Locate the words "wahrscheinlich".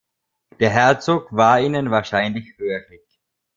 1.91-2.57